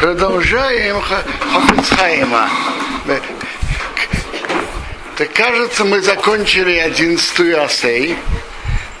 [0.00, 2.48] Продолжаем Хофицхайма.
[5.18, 8.16] Так кажется, мы закончили одиннадцатую асей.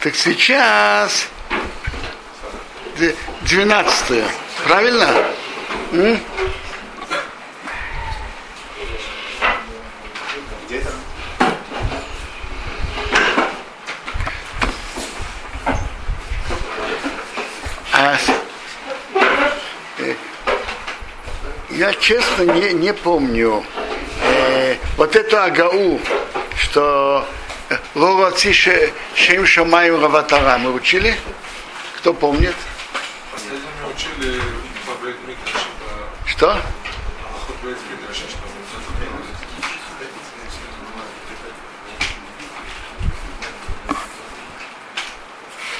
[0.00, 1.28] Так сейчас
[3.40, 4.26] двенадцатую.
[4.66, 5.08] Правильно?
[5.92, 6.20] М?
[21.80, 23.64] Я честно не, не помню
[24.22, 25.98] э, вот эту Агау,
[26.54, 27.26] что
[27.94, 31.16] Лова Цише Шем Шамаем Раватара мы учили?
[31.96, 32.54] Кто помнит?
[36.26, 36.60] Что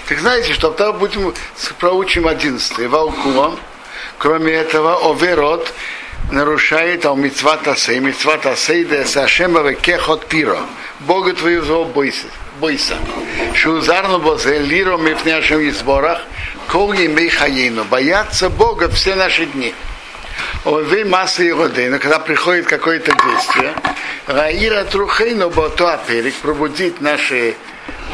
[0.09, 1.35] Так знаете, что тогда будем
[1.79, 3.61] проучим 11 Валкуам.
[4.19, 5.73] Кроме этого, Оверот
[6.31, 10.61] нарушает ал митцват асей, митцват асей да сашема кехот тиро.
[11.01, 12.27] Бога твоего бойся.
[12.61, 12.97] бойся.
[13.55, 16.23] Шузарно бозе лиро мифне нашем изборах,
[16.69, 17.85] кол емей хаейну.
[17.85, 19.75] Бояться Бога все наши дни.
[20.65, 23.75] Овей масса и но когда приходит какое-то действие,
[24.27, 27.57] Раира Трухейну Бото Аперик пробудить наши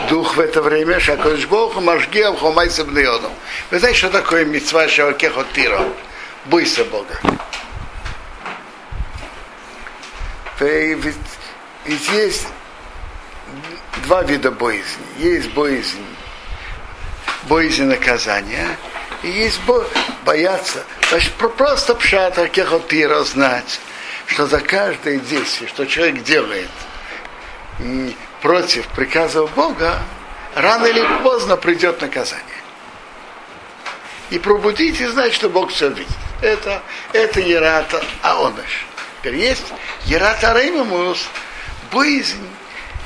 [0.08, 3.30] дух в это время, Шакодж Богу, Машгиав Хомайса Бнеону.
[3.70, 5.84] Вы знаете, что такое митцва Шавакехот Тиро?
[6.46, 7.18] Бойся Бога.
[10.60, 11.14] Ведь,
[11.84, 12.46] ведь есть
[14.04, 15.04] два вида боязни.
[15.18, 16.04] Есть боязнь,
[17.44, 18.76] боязнь наказания,
[19.22, 19.84] и есть бо,
[20.24, 20.84] бояться.
[21.10, 23.80] Значит, просто пшата кехотира знать,
[24.26, 26.70] что за каждое действие, что человек делает
[28.40, 30.02] против приказов Бога,
[30.54, 32.44] рано или поздно придет наказание.
[34.30, 36.08] И пробудить и знать, что Бог все видит.
[36.42, 38.86] Это, это Ерата Аоныш.
[39.18, 39.72] Теперь есть
[40.04, 41.28] Ерата Реймамус,
[41.90, 42.48] боязнь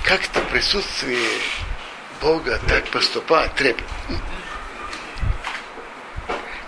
[0.04, 1.28] как-то присутствие
[2.20, 3.84] Бога так поступать, трепет.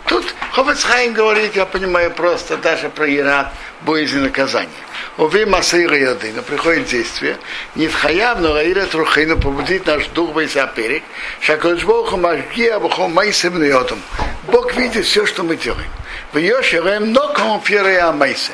[0.06, 4.70] Тут Ховецхайм говорит, я понимаю, просто даже про Ират, боязнь наказания.
[5.18, 7.36] Уви Масейра Яды, но приходит действие,
[7.74, 11.02] не в хаяв, но Раира Трухейну побудит наш дух Байсаперик,
[11.40, 14.00] Шакодж Богу Машги Абуху Майсем Ньотом.
[14.44, 15.90] Бог видит все, что мы делаем.
[16.32, 18.52] В Йошерем Ноком Ферея Майсе.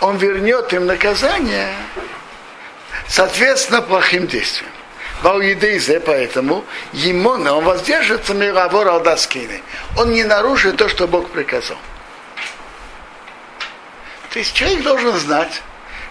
[0.00, 1.74] Он вернет им наказание,
[3.08, 4.70] соответственно, плохим действиям.
[5.22, 9.60] Вауидейзе, поэтому ему он воздержится мировор алдаскины.
[9.98, 11.78] Он не нарушит то, что Бог приказал.
[14.30, 15.62] То есть человек должен знать,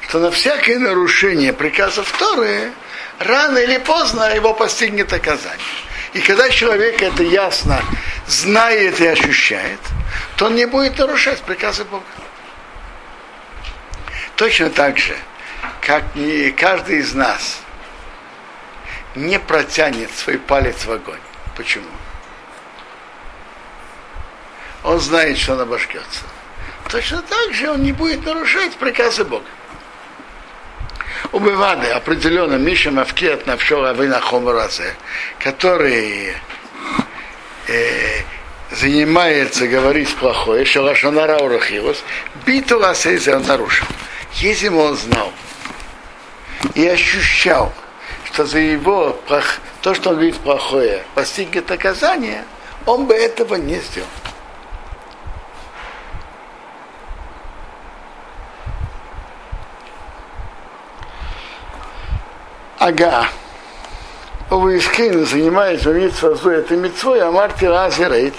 [0.07, 2.71] что на всякое нарушение приказов Торы
[3.19, 5.59] рано или поздно его постигнет наказание.
[6.13, 7.81] И когда человек это ясно
[8.27, 9.79] знает и ощущает,
[10.38, 12.05] то он не будет нарушать приказы Бога.
[14.35, 15.17] Точно так же,
[15.81, 17.61] как не каждый из нас
[19.16, 21.19] не протянет свой палец в огонь.
[21.57, 21.87] Почему?
[24.83, 26.22] Он знает, что он обожгется.
[26.89, 29.45] Точно так же он не будет нарушать приказы Бога
[31.31, 34.95] убывады определенно Миша Мавкет Навшора Вина Хоморазе,
[35.39, 36.33] который
[37.67, 38.21] э,
[38.71, 42.03] занимается говорить плохое, Шалашонара Урахилус,
[42.45, 43.87] биту Ласейзе он нарушил.
[44.33, 45.31] Если бы он знал
[46.73, 47.73] и ощущал,
[48.25, 49.19] что за его
[49.81, 52.43] то, что он говорит плохое, постигнет наказание,
[52.85, 54.07] он бы этого не сделал.
[62.77, 63.27] Ага.
[64.49, 68.35] Увискин занимается митцвозу, это митцвой, а Марти Азерейт,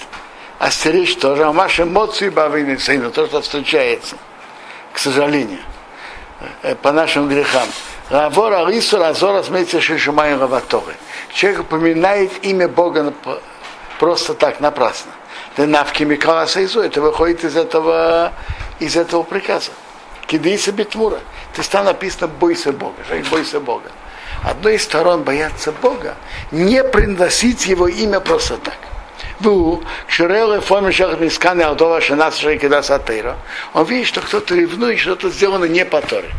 [0.59, 4.15] астеречь тоже, а Маша Моци Бавины Сыну, то, что встречается,
[4.93, 5.59] к сожалению,
[6.83, 7.67] по нашим грехам.
[8.09, 10.93] Равор Алису Разора смеется Шишумай Раваторы.
[11.33, 13.13] Человек упоминает имя Бога
[13.99, 15.11] просто так, напрасно.
[15.57, 18.31] Навки Микала Сайзу, это выходит из этого,
[18.79, 19.71] из этого приказа.
[20.27, 21.19] Кидайся Бетмура.
[21.53, 22.95] Ты стал написано бойся Бога,
[23.31, 23.89] бойся Бога
[24.43, 26.15] одной из сторон бояться Бога,
[26.51, 28.77] не приносить его имя просто так.
[33.73, 36.29] Он видит, что кто-то ревнует, что-то сделано не по Торе.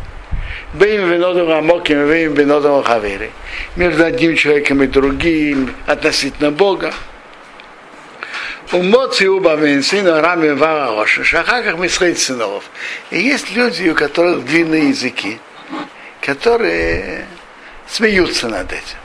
[3.75, 6.93] Между одним человеком и другим, относительно Бога.
[8.71, 12.65] Умоци убавин сына рами вараоша, шахаках мисхейт сынов.
[13.09, 15.39] И есть люди, у которых длинные языки,
[16.21, 17.25] которые
[17.89, 18.97] смеются над этим.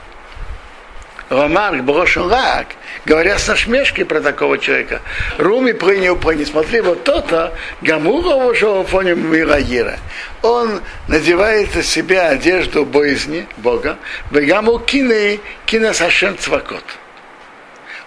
[1.29, 2.67] Ромар, Брошен Рак,
[3.03, 5.01] говоря с насмешкой про такого человека,
[5.39, 9.97] Руми принял, принял, смотри, вот то-то, Гамурова фоне Мирагира.
[10.43, 13.97] Он надевает на себя одежду боязни Бога,
[14.29, 16.83] Бегаму кины, кина сашем цвакот.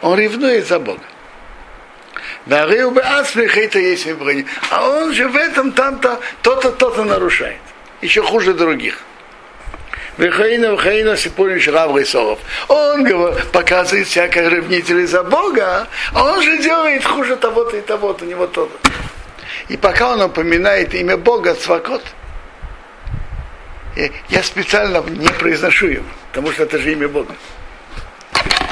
[0.01, 1.03] Он ревнует за Бога.
[2.47, 4.07] Дарил бы это есть
[4.71, 7.59] А он же в этом там-то, то-то, то-то нарушает.
[8.01, 9.03] Еще хуже других.
[10.19, 12.39] Вихаина, Вихаина, Сипурин, Рав Рисоров.
[12.67, 13.07] Он
[13.53, 18.47] показывает всякое ревнителей за Бога, а он же делает хуже того-то и того-то, у него
[18.47, 18.91] то-то.
[19.69, 22.03] И пока он упоминает имя Бога, Цвакот,
[24.29, 27.35] я специально не произношу его, потому что это же имя Бога.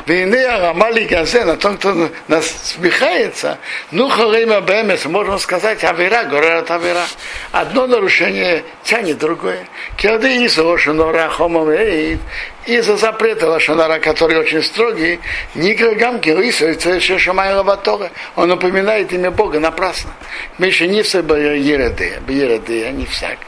[0.07, 3.59] Вейне Рамали Газе, на том, кто насмехается,
[3.91, 7.03] ну Халима Бемес, можно сказать, Авера, говорят Авера.
[7.51, 9.67] Одно нарушение тянет другое.
[9.97, 12.21] Кирды из Лошанора Хомамеид,
[12.67, 15.19] из-за запрета Лошанора, который очень строгий,
[15.57, 20.13] Никрагам Кирисовица Шамай Лаваторы, он упоминает имя Бога напрасно.
[20.59, 23.39] Не все Ереды, Ереды, а не всяк.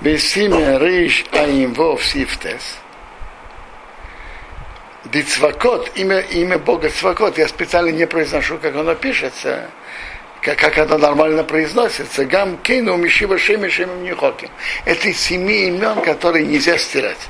[0.00, 2.80] Бесиме Риш Аимвов Сифтес.
[5.04, 9.70] Дицвакот, имя, имя Бога Цвакот, я специально не произношу, как оно пишется,
[10.42, 12.26] как, как оно нормально произносится.
[12.26, 14.50] Гам Кейну Мишива Шеми Шеми Нихоким.
[14.84, 17.26] Это семи имен, которые нельзя стирать.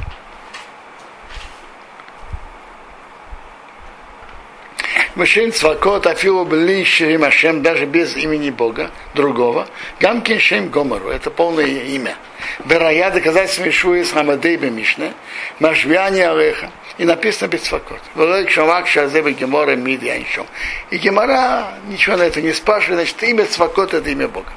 [5.21, 9.69] Машин Цвакот Афилу Бли Ширим Ашем, даже без имени Бога, другого.
[10.01, 12.17] Гамкин Шем Гомору, это полное имя.
[12.65, 15.13] Верая доказательство Ишуи с Хамадей Бемишне,
[15.59, 18.01] Машвяни Алеха и написано Бецвакот.
[18.15, 20.47] Велик Шамак Шазева Гемора Мидьяншом.
[20.89, 24.49] И Гемора ничего на это не спрашивает, значит, имя Цвакот это имя Бога.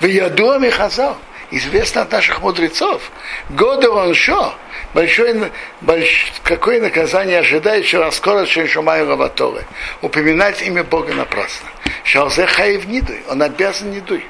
[0.00, 1.16] В Яду Михазал,
[1.52, 3.02] известно от наших мудрецов,
[3.50, 4.54] годы он шо,
[4.94, 9.64] большое, больш, какое наказание ожидает, что скоро Шеншумаю Лаваторы.
[10.00, 11.68] Упоминать имя Бога напрасно.
[12.04, 14.26] Шалзе Хаев Нидуй, он обязан Нидуй.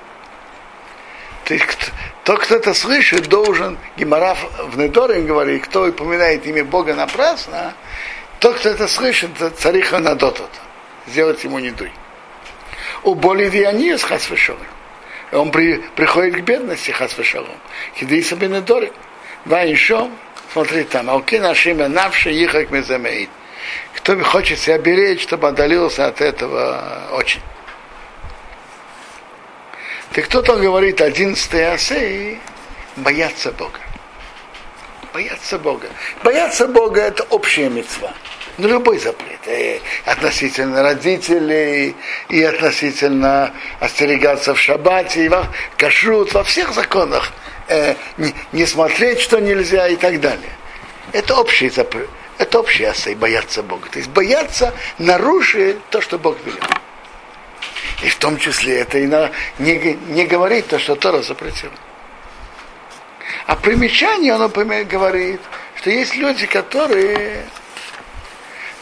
[1.44, 1.92] То есть
[2.24, 7.74] тот, кто это слышит, должен, Гимараф в Недоре говорит, кто упоминает имя Бога напрасно,
[8.40, 10.50] тот, кто это слышит, цариха надотот.
[11.06, 11.92] Сделать ему не дуй.
[13.04, 13.48] У боли
[13.96, 14.66] с хасвешолом.
[15.32, 17.56] Он при, приходит к бедности хасвешолом.
[17.96, 18.92] Хидей себе Недоре.
[19.46, 20.16] Вайншом,
[20.52, 23.30] смотри там, алки нашим навши ихак мезамеид.
[23.96, 27.40] Кто хочет себя беречь, чтобы отдалился от этого очень.
[30.12, 32.38] Так кто там говорит, одиннадцатый асей,
[32.96, 33.78] бояться Бога.
[35.12, 35.88] Бояться Бога.
[36.24, 38.12] Бояться Бога это общая мецва.
[38.58, 39.40] Ну, любой запрет.
[39.46, 41.94] И относительно родителей,
[42.28, 47.32] и относительно остерегаться в шаббате, и во кашрут, во всех законах.
[47.68, 50.52] Э, не, не смотреть, что нельзя, и так далее.
[51.12, 52.08] Это общий запрет.
[52.38, 53.88] Это общий асей, бояться Бога.
[53.90, 56.64] То есть бояться нарушить то, что Бог велел.
[58.02, 61.70] И в том числе это и на, не, не говорит то, что Тора запретил.
[63.46, 65.40] А примечание, он, например, говорит,
[65.76, 67.44] что есть люди, которые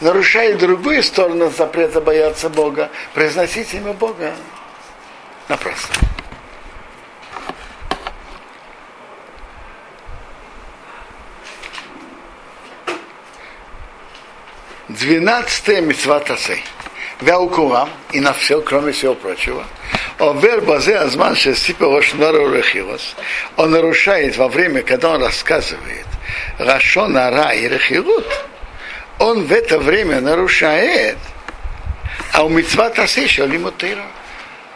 [0.01, 4.35] нарушают другую сторону запрета бояться Бога, произносить имя Бога
[5.49, 5.95] напрасно.
[14.89, 16.65] Двенадцатая митцва Тасей.
[17.21, 19.65] Вялкурам и на все, кроме всего прочего.
[20.21, 23.17] Овер базе азман шестипа рошнару рехилос.
[23.57, 26.05] Он нарушает во время, когда он рассказывает
[26.59, 28.27] Рашона Ра и Рехилут,
[29.19, 31.17] он в это время нарушает,
[32.35, 34.05] а у митцва тасеша лимутейра.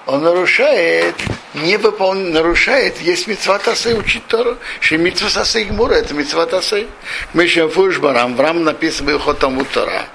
[0.07, 1.15] Он нарушает,
[1.53, 6.87] не выполняет, нарушает, есть митцва тасе учить Тору, что митцва тасе гмура, это митцва тасе.
[7.35, 10.07] Мы еще в Барам, в Рам написано Бехотаму Тора.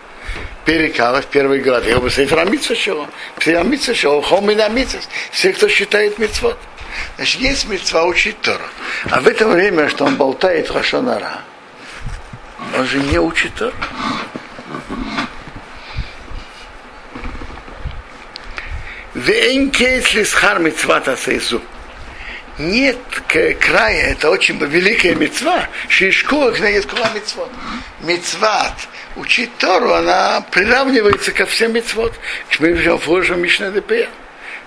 [0.69, 3.09] Перекала в первой главе, оба Сефра Митсашева,
[3.39, 6.59] Псия Митсашева, Хомина Митсас, все, кто считает митцвот.
[7.15, 8.65] Значит, есть митцва учить Тору.
[9.09, 11.41] А в это время, что он болтает Рашонара,
[12.77, 13.73] он же не учит Тору.
[22.59, 22.97] Нет
[23.61, 25.69] края, это очень великая мецва.
[25.87, 27.49] Шишкуа есть кула мецвод.
[28.01, 28.73] Мецват
[29.15, 32.13] учить Тору, она приравнивается ко всем мецвод.
[32.49, 34.09] Фложу Мишна Депея.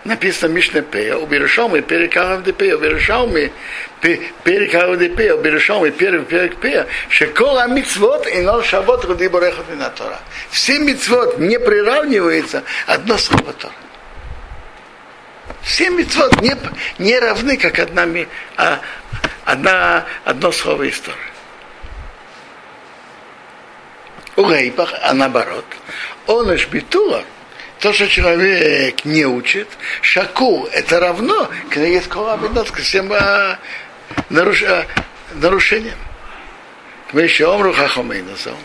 [0.04, 3.52] Написано Мишна Пея, у Берешомы перекарав Депея, у Берешомы
[4.00, 10.18] перекарав Депея, у Берешомы перек Пея, шекола мицвод и нол шабот руди на Тора.
[10.50, 13.74] Все мицвод не приравнивается одно слово Тора.
[15.62, 16.56] Все мицвод не,
[16.98, 18.06] не равны, как одна,
[18.56, 18.80] а,
[19.44, 21.18] одна, одно слово из Торы.
[24.36, 25.64] у рейбах, а наоборот.
[26.26, 27.24] Он ишь битула,
[27.80, 29.68] то, что человек не учит,
[30.00, 31.76] шаку это равно к
[32.70, 33.58] к всем а,
[34.30, 34.86] наруш, а,
[35.34, 35.98] нарушениям.
[37.12, 38.56] Мы еще омру хахомейнусом.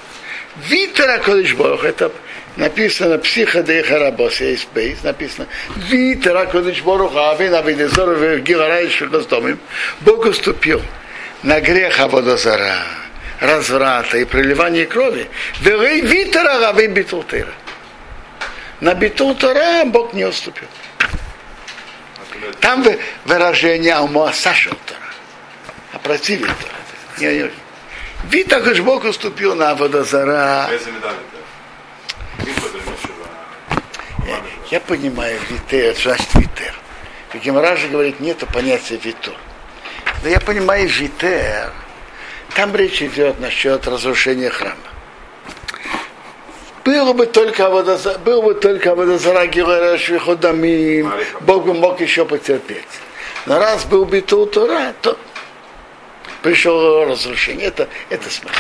[0.68, 1.54] Витера Кодыш
[1.84, 2.12] это
[2.58, 9.60] написано психодеха рабос, есть бейс, написано Витера Кодыш Бог, авин авидезор гиларай шельдостомим.
[10.02, 10.82] Бог уступил
[11.44, 12.84] на грех Аводозара,
[13.40, 15.30] разврата и проливания крови.
[15.62, 17.54] Вей Витера Равин Битултера.
[18.82, 20.68] На Битултера Бог не уступил.
[22.60, 22.86] Там
[23.26, 25.00] выражение Алмуа Сашел Тора.
[25.94, 27.52] А противил Тора.
[28.30, 30.70] Вита Бог уступил на Водозара.
[34.70, 36.76] Я понимаю, витер, значит витер.
[37.34, 39.34] И Гемора же говорит, нету понятия витор.
[40.24, 41.72] Но я понимаю витер.
[42.56, 44.76] Там речь идет насчет разрушения храма.
[46.84, 51.06] Было бы только водозара, был бы только водозара Гиларашвиходами,
[51.42, 52.88] Бог бы мог еще потерпеть.
[53.46, 55.18] Но раз был бы Тора, то
[56.42, 57.68] пришло разрушение.
[57.68, 58.58] Это, это смысл.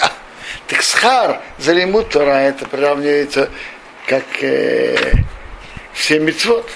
[0.00, 0.12] А,
[0.82, 3.50] схар за лимут Тора это приравнивается
[4.06, 5.12] как э,
[5.92, 6.68] все мецвод.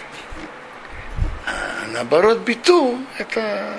[1.46, 3.74] А наоборот, биту это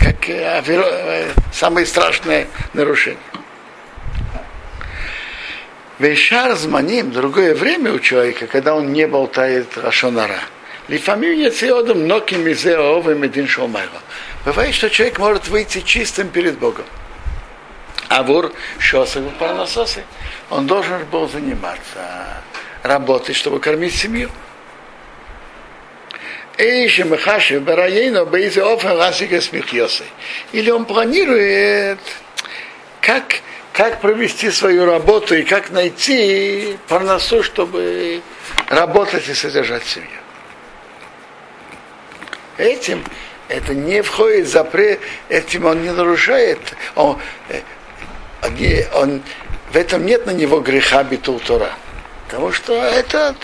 [0.00, 3.18] как э, э, самое страшное нарушение.
[5.98, 10.40] Вейшар зманим, другое время у человека, когда он не болтает Рашонара–
[10.90, 14.02] Лифамим яциодом ноким изе овым един шомайла.
[14.44, 16.84] Бывает, что человек может выйти чистым перед Богом.
[18.10, 20.02] А вор шосах парнососы,
[20.50, 22.42] он должен был заниматься
[22.82, 24.30] работой, чтобы кормить семью.
[30.50, 32.00] Или он планирует,
[33.00, 38.22] как, как провести свою работу и как найти парносу, чтобы
[38.66, 40.10] работать и содержать семью.
[42.58, 43.04] Этим
[43.46, 44.98] это не входит в запрет,
[45.28, 46.58] этим он не нарушает,
[46.96, 47.20] он,
[48.94, 49.22] он,
[49.72, 51.70] в этом нет на него греха битул Тора.
[52.26, 53.36] Потому что этот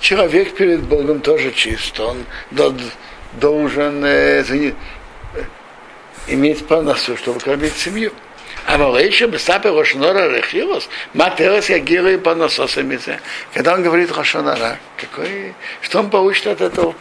[0.00, 2.24] человек перед Богом тоже чист, он
[3.34, 4.72] должен э, э,
[6.28, 8.12] иметь полноту, чтобы кормить семью.
[8.66, 12.98] А Малейша Бесапе Рошнора Рехилос, Матерос Ягира и Панасосами.
[13.54, 16.96] Когда он говорит Рошнора, какой, что он получит от этого в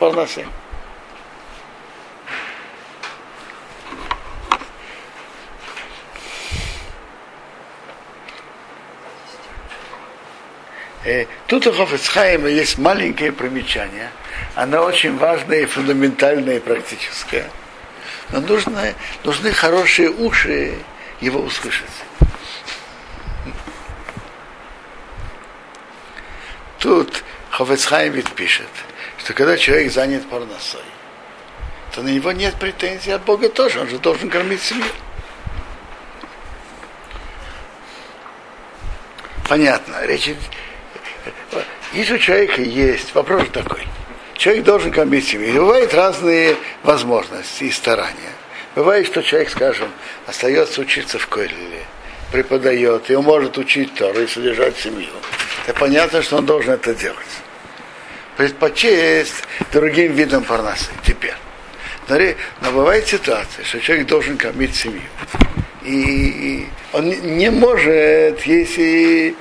[11.47, 14.09] тут у Хофицхайма есть маленькое примечание.
[14.55, 17.49] Оно очень важное и фундаментальное и практическое.
[18.31, 18.93] Но нужно,
[19.23, 20.73] нужны хорошие уши
[21.21, 21.85] его услышать.
[26.79, 28.67] Тут Хофицхайм ведь пишет,
[29.19, 30.81] что когда человек занят парносой,
[31.93, 34.85] то на него нет претензий от Бога тоже, он же должен кормить семью.
[39.47, 40.29] Понятно, речь
[41.95, 43.87] если у человека есть, вопрос такой,
[44.35, 45.49] человек должен кормить семью.
[45.49, 48.33] И бывают разные возможности и старания.
[48.75, 49.87] Бывает, что человек, скажем,
[50.27, 51.55] остается учиться в Койле,
[52.31, 55.07] преподает, он может учить Тору и содержать семью.
[55.65, 57.17] Это понятно, что он должен это делать.
[58.35, 61.35] Предпочесть другим видом парнасы теперь.
[62.09, 62.17] Но,
[62.61, 65.01] но бывает ситуация, что человек должен кормить семью.
[65.83, 69.35] И он не может, если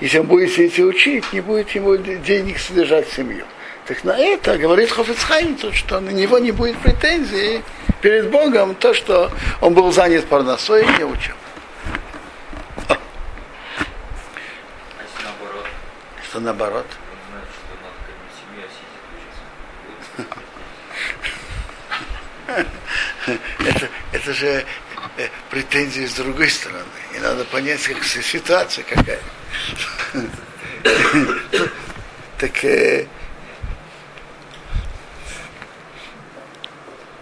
[0.00, 3.44] если он будет сидеть и учить, не будет ему денег содержать семью.
[3.86, 7.62] Так на это говорит Хофицхайм, что на него не будет претензий
[8.00, 9.30] перед Богом, то, что
[9.60, 11.34] он был занят парносой и не учил.
[12.88, 12.96] А
[15.22, 15.66] наоборот?
[16.22, 16.86] Что наоборот?
[23.26, 24.64] это, это же
[25.50, 26.84] претензии с другой стороны.
[27.16, 29.20] И надо понять, как ситуация какая.
[32.36, 33.06] Так э,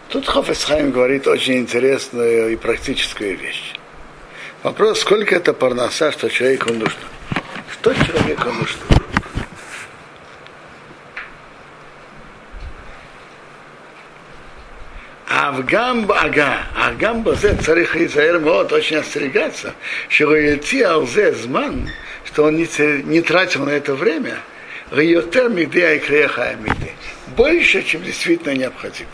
[0.08, 3.74] тут Хофесхайм говорит очень интересную и практическую вещь.
[4.62, 7.02] Вопрос, сколько это парноса, что человеку нужно.
[7.72, 8.91] Что человеку нужно?
[15.52, 19.74] Авгам ага, Авгам базе царих Израиль вот очень остерегаться,
[20.08, 21.90] что идти алзе зман,
[22.24, 22.66] что он не,
[23.02, 24.38] не тратил на это время,
[27.36, 29.10] больше, чем действительно необходимо.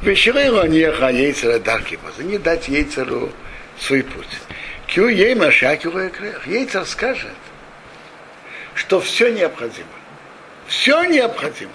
[0.00, 3.30] Он ехал яйцера дарки, не дать яйцеру
[3.78, 4.38] свой путь.
[4.86, 5.92] Кю ей машакю
[6.46, 7.28] Ейцер скажет,
[8.74, 9.86] что все необходимо.
[10.66, 11.72] Все необходимо.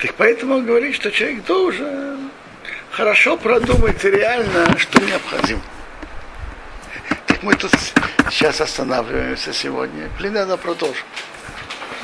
[0.00, 2.30] Так поэтому он говорит, что человек должен
[2.90, 5.60] хорошо продумать реально, что необходимо.
[7.26, 7.72] Так мы тут
[8.30, 10.08] сейчас останавливаемся сегодня.
[10.16, 11.04] Пленэна продолжим.